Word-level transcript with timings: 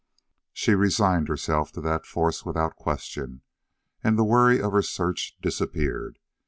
She 0.51 0.73
resigned 0.73 1.27
herself 1.27 1.71
to 1.73 1.81
that 1.81 2.07
force 2.07 2.43
without 2.43 2.75
question, 2.75 3.43
and 4.03 4.17
the 4.17 4.23
worry 4.23 4.59
of 4.59 4.71
her 4.71 4.81
search 4.81 5.37
disappeared. 5.43 6.17